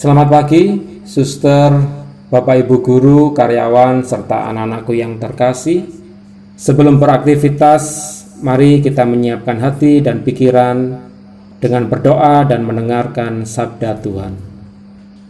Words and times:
Selamat 0.00 0.32
pagi, 0.32 0.80
suster, 1.04 1.76
bapak 2.32 2.64
ibu 2.64 2.80
guru, 2.80 3.36
karyawan, 3.36 4.00
serta 4.00 4.48
anak-anakku 4.48 4.96
yang 4.96 5.20
terkasih. 5.20 5.84
Sebelum 6.56 6.96
beraktivitas, 6.96 7.84
mari 8.40 8.80
kita 8.80 9.04
menyiapkan 9.04 9.60
hati 9.60 10.00
dan 10.00 10.24
pikiran 10.24 11.04
dengan 11.60 11.84
berdoa 11.92 12.48
dan 12.48 12.64
mendengarkan 12.64 13.44
sabda 13.44 14.00
Tuhan. 14.00 14.40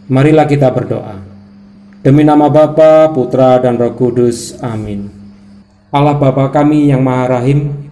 Marilah 0.07 0.47
kita 0.47 0.71
berdoa. 0.71 1.19
Demi 1.99 2.23
nama 2.23 2.47
Bapa, 2.47 3.11
Putra, 3.11 3.59
dan 3.59 3.75
Roh 3.75 3.91
Kudus. 3.99 4.55
Amin. 4.63 5.11
Allah 5.91 6.15
Bapa 6.15 6.47
kami 6.47 6.87
yang 6.87 7.03
Maha 7.03 7.43
Rahim, 7.43 7.91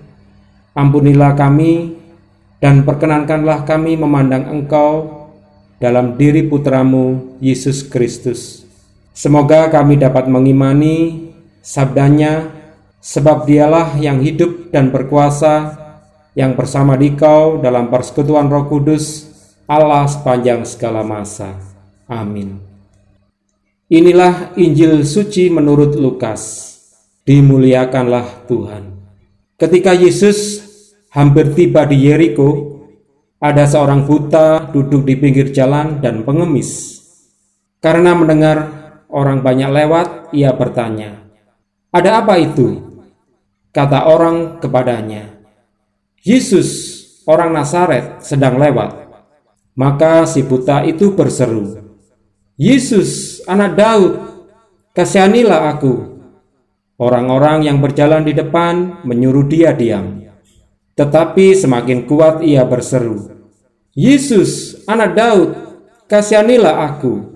ampunilah 0.71 1.35
kami 1.35 1.99
dan 2.63 2.87
perkenankanlah 2.87 3.67
kami 3.67 3.99
memandang 3.99 4.47
Engkau 4.47 5.18
dalam 5.79 6.19
diri 6.19 6.45
putramu 6.45 7.39
Yesus 7.39 7.87
Kristus. 7.87 8.67
Semoga 9.15 9.71
kami 9.71 9.95
dapat 9.95 10.27
mengimani 10.27 11.31
sabdanya 11.63 12.51
sebab 12.99 13.47
dialah 13.47 13.95
yang 13.95 14.19
hidup 14.19 14.71
dan 14.75 14.91
berkuasa 14.91 15.79
yang 16.35 16.53
bersama 16.53 16.99
dikau 16.99 17.59
dalam 17.59 17.87
persekutuan 17.87 18.51
roh 18.51 18.67
kudus 18.67 19.27
Allah 19.65 20.05
sepanjang 20.05 20.67
segala 20.67 21.01
masa. 21.01 21.57
Amin. 22.05 22.59
Inilah 23.89 24.53
Injil 24.53 25.01
suci 25.01 25.49
menurut 25.49 25.97
Lukas. 25.97 26.69
Dimuliakanlah 27.25 28.45
Tuhan. 28.45 28.97
Ketika 29.57 29.93
Yesus 29.97 30.61
hampir 31.09 31.53
tiba 31.57 31.85
di 31.85 32.09
Yeriko, 32.09 32.68
ada 33.39 33.63
seorang 33.63 34.03
buta 34.03 34.67
duduk 34.67 35.07
di 35.07 35.15
pinggir 35.15 35.55
jalan 35.55 36.03
dan 36.03 36.27
pengemis. 36.27 36.99
Karena 37.79 38.11
mendengar 38.11 38.57
orang 39.07 39.39
banyak 39.39 39.71
lewat, 39.71 40.07
ia 40.35 40.51
bertanya, 40.51 41.23
"Ada 41.95 42.19
apa 42.19 42.35
itu?" 42.35 42.83
Kata 43.71 44.11
orang 44.11 44.59
kepadanya, 44.59 45.39
"Yesus, 46.19 46.67
orang 47.23 47.55
Nazaret, 47.55 48.19
sedang 48.19 48.59
lewat." 48.59 49.07
Maka 49.79 50.27
si 50.27 50.43
buta 50.43 50.83
itu 50.83 51.15
berseru, 51.15 51.79
"Yesus, 52.59 53.39
anak 53.47 53.79
Daud, 53.79 54.13
kasihanilah 54.91 55.71
aku." 55.71 56.19
Orang-orang 56.99 57.63
yang 57.63 57.79
berjalan 57.79 58.27
di 58.27 58.35
depan 58.35 59.07
menyuruh 59.07 59.47
dia 59.47 59.71
diam. 59.71 60.19
Tetapi 60.99 61.55
semakin 61.55 62.03
kuat 62.03 62.43
ia 62.43 62.67
berseru, 62.67 63.38
Yesus, 63.99 64.79
anak 64.87 65.11
Daud, 65.11 65.49
kasihanilah 66.07 66.87
aku. 66.87 67.35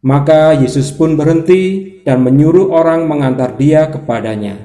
Maka 0.00 0.56
Yesus 0.56 0.88
pun 0.88 1.20
berhenti 1.20 2.00
dan 2.00 2.24
menyuruh 2.24 2.72
orang 2.72 3.04
mengantar 3.04 3.52
dia 3.60 3.92
kepadanya. 3.92 4.56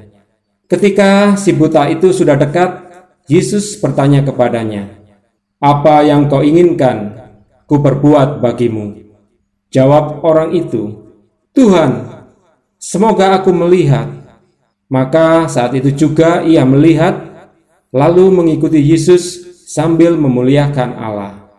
Ketika 0.71 1.35
si 1.35 1.51
buta 1.51 1.91
itu 1.91 2.15
sudah 2.15 2.39
dekat, 2.39 2.87
Yesus 3.27 3.75
bertanya 3.75 4.23
kepadanya, 4.23 4.87
"Apa 5.59 6.07
yang 6.07 6.31
kau 6.31 6.39
inginkan 6.39 7.11
ku 7.67 7.83
perbuat 7.83 8.39
bagimu?" 8.39 9.03
Jawab 9.67 10.23
orang 10.23 10.55
itu, 10.55 11.11
"Tuhan, 11.51 12.23
semoga 12.79 13.35
aku 13.35 13.51
melihat." 13.51 14.07
Maka 14.87 15.51
saat 15.51 15.75
itu 15.75 15.91
juga 15.91 16.39
ia 16.39 16.63
melihat 16.63 17.19
lalu 17.91 18.31
mengikuti 18.31 18.79
Yesus 18.79 19.52
sambil 19.73 20.13
memuliakan 20.13 20.93
Allah. 20.93 21.49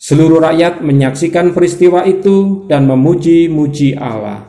Seluruh 0.00 0.40
rakyat 0.40 0.80
menyaksikan 0.80 1.52
peristiwa 1.52 2.08
itu 2.08 2.64
dan 2.64 2.88
memuji-muji 2.88 4.00
Allah. 4.00 4.48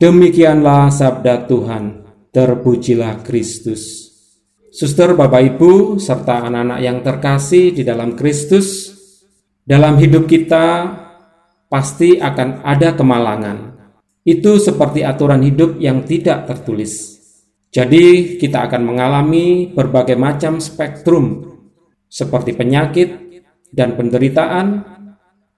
Demikianlah 0.00 0.88
sabda 0.88 1.44
Tuhan. 1.44 2.08
Terpujilah 2.32 3.20
Kristus. 3.20 4.12
Suster, 4.72 5.12
Bapak, 5.16 5.56
Ibu, 5.56 5.96
serta 5.96 6.48
anak-anak 6.48 6.80
yang 6.84 7.00
terkasih 7.00 7.72
di 7.72 7.80
dalam 7.80 8.12
Kristus, 8.12 8.92
dalam 9.64 9.96
hidup 9.96 10.28
kita 10.28 10.84
pasti 11.64 12.20
akan 12.20 12.60
ada 12.60 12.92
kemalangan. 12.92 13.72
Itu 14.20 14.60
seperti 14.60 15.00
aturan 15.00 15.40
hidup 15.48 15.80
yang 15.80 16.04
tidak 16.04 16.44
tertulis. 16.44 17.16
Jadi, 17.72 18.36
kita 18.36 18.68
akan 18.68 18.84
mengalami 18.84 19.72
berbagai 19.72 20.16
macam 20.20 20.60
spektrum, 20.60 21.55
seperti 22.06 22.54
penyakit 22.54 23.42
dan 23.70 23.98
penderitaan, 23.98 24.82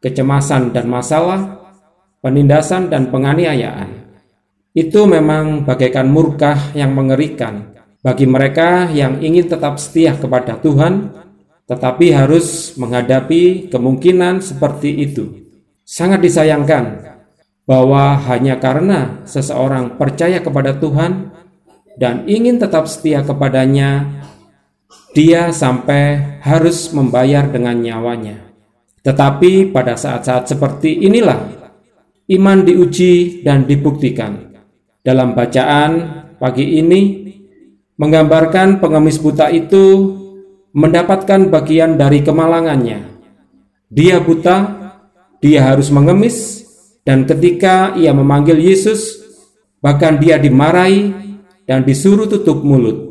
kecemasan 0.03 0.75
dan 0.75 0.87
masalah, 0.89 1.71
penindasan 2.25 2.91
dan 2.91 3.13
penganiayaan. 3.13 4.09
Itu 4.75 5.07
memang 5.11 5.67
bagaikan 5.67 6.07
murkah 6.11 6.75
yang 6.75 6.95
mengerikan 6.95 7.75
bagi 7.99 8.31
mereka 8.31 8.87
yang 8.95 9.19
ingin 9.19 9.51
tetap 9.51 9.77
setia 9.83 10.15
kepada 10.15 10.59
Tuhan, 10.63 11.11
tetapi 11.67 12.15
harus 12.15 12.79
menghadapi 12.79 13.69
kemungkinan 13.69 14.41
seperti 14.41 15.03
itu. 15.03 15.51
Sangat 15.83 16.23
disayangkan 16.23 17.17
bahwa 17.69 18.17
hanya 18.33 18.57
karena 18.57 19.21
seseorang 19.29 20.01
percaya 20.01 20.41
kepada 20.41 20.73
Tuhan, 20.79 21.37
dan 21.99 22.25
ingin 22.31 22.63
tetap 22.63 22.87
setia 22.87 23.27
kepadanya, 23.27 24.18
dia 25.17 25.51
sampai 25.55 26.39
harus 26.45 26.93
membayar 26.93 27.49
dengan 27.49 27.77
nyawanya. 27.81 28.49
Tetapi 29.03 29.73
pada 29.73 29.97
saat-saat 29.97 30.53
seperti 30.53 31.01
inilah 31.07 31.49
iman 32.29 32.59
diuji 32.61 33.41
dan 33.41 33.65
dibuktikan. 33.65 34.53
Dalam 35.01 35.33
bacaan 35.33 35.91
pagi 36.37 36.77
ini 36.77 37.01
menggambarkan 37.97 38.85
pengemis 38.85 39.17
buta 39.17 39.49
itu 39.49 40.15
mendapatkan 40.77 41.49
bagian 41.49 41.97
dari 41.97 42.21
kemalangannya. 42.21 43.17
Dia 43.89 44.21
buta, 44.21 44.57
dia 45.41 45.65
harus 45.65 45.89
mengemis, 45.89 46.69
dan 47.09 47.25
ketika 47.25 47.97
ia 47.97 48.13
memanggil 48.13 48.61
Yesus, 48.61 49.17
bahkan 49.81 50.21
dia 50.21 50.37
dimarahi 50.37 51.09
dan 51.65 51.89
disuruh 51.89 52.29
tutup 52.29 52.61
mulut. 52.61 53.08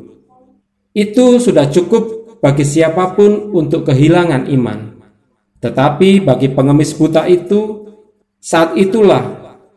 Itu 0.97 1.37
sudah 1.37 1.69
cukup 1.69 2.41
bagi 2.41 2.65
siapa 2.65 3.13
pun 3.13 3.53
untuk 3.53 3.85
kehilangan 3.85 4.49
iman. 4.49 4.97
Tetapi 5.61 6.25
bagi 6.25 6.49
pengemis 6.49 6.97
buta 6.97 7.29
itu, 7.29 7.85
saat 8.41 8.73
itulah 8.73 9.21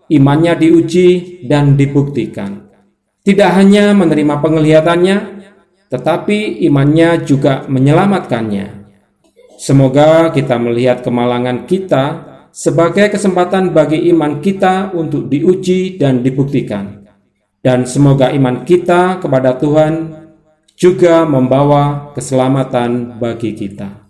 imannya 0.09 0.57
diuji 0.57 1.45
dan 1.45 1.77
dibuktikan. 1.77 2.73
Tidak 3.21 3.51
hanya 3.53 3.93
menerima 3.93 4.41
penglihatannya, 4.41 5.17
tetapi 5.93 6.65
imannya 6.65 7.21
juga 7.29 7.69
menyelamatkannya. 7.69 8.81
Semoga 9.61 10.33
kita 10.33 10.57
melihat 10.57 11.05
kemalangan 11.05 11.69
kita 11.69 12.05
sebagai 12.49 13.13
kesempatan 13.13 13.77
bagi 13.77 14.09
iman 14.09 14.41
kita 14.41 14.97
untuk 14.97 15.29
diuji 15.29 16.01
dan 16.01 16.25
dibuktikan 16.25 17.01
dan 17.61 17.85
semoga 17.85 18.33
iman 18.33 18.65
kita 18.65 19.21
kepada 19.21 19.57
Tuhan 19.61 20.20
juga 20.81 21.29
membawa 21.29 22.17
keselamatan 22.17 23.21
bagi 23.21 23.53
kita. 23.53 24.09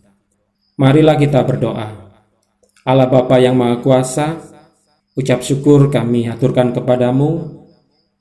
Marilah 0.79 1.19
kita 1.19 1.43
berdoa. 1.43 2.15
Allah 2.87 3.11
Bapa 3.11 3.43
yang 3.43 3.59
Maha 3.59 3.83
Kuasa, 3.83 4.39
ucap 5.19 5.43
syukur 5.43 5.91
kami 5.91 6.31
aturkan 6.31 6.71
kepadamu 6.71 7.59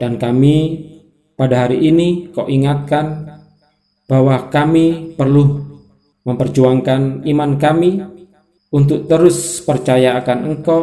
dan 0.02 0.18
kami 0.18 0.82
pada 1.38 1.70
hari 1.70 1.94
ini 1.94 2.34
kau 2.34 2.50
ingatkan 2.50 3.38
bahwa 4.10 4.50
kami 4.50 5.14
perlu 5.14 5.70
memperjuangkan 6.26 7.30
iman 7.30 7.52
kami 7.62 8.02
untuk 8.74 9.06
terus 9.06 9.62
percaya 9.62 10.18
akan 10.18 10.38
Engkau 10.50 10.82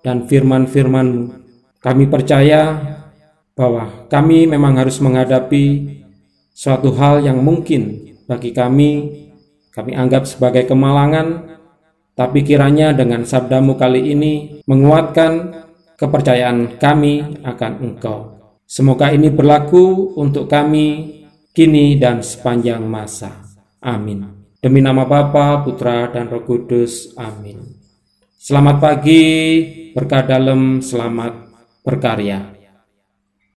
dan 0.00 0.24
firman-FirmanMu. 0.24 1.44
Kami 1.84 2.04
percaya 2.08 2.80
bahwa 3.52 4.08
kami 4.08 4.48
memang 4.48 4.80
harus 4.80 4.98
menghadapi 5.04 5.64
suatu 6.54 6.94
hal 6.94 7.26
yang 7.26 7.42
mungkin 7.42 8.14
bagi 8.30 8.54
kami 8.54 8.90
kami 9.74 9.92
anggap 9.98 10.30
sebagai 10.30 10.70
kemalangan 10.70 11.58
tapi 12.14 12.46
kiranya 12.46 12.94
dengan 12.94 13.26
sabdamu 13.26 13.74
kali 13.74 14.14
ini 14.14 14.62
menguatkan 14.70 15.50
kepercayaan 15.98 16.78
kami 16.78 17.42
akan 17.42 17.72
engkau. 17.82 18.18
Semoga 18.70 19.10
ini 19.10 19.34
berlaku 19.34 20.14
untuk 20.14 20.46
kami 20.46 21.20
kini 21.50 21.98
dan 21.98 22.22
sepanjang 22.22 22.86
masa. 22.86 23.50
Amin. 23.82 24.46
Demi 24.62 24.78
nama 24.78 25.04
Bapa 25.04 25.60
Putra 25.66 26.08
dan 26.08 26.30
Roh 26.30 26.46
Kudus 26.46 27.12
amin. 27.18 27.60
Selamat 28.38 28.80
pagi 28.80 29.22
berkah 29.92 30.24
dalam 30.24 30.80
selamat 30.80 31.50
berkarya 31.84 32.63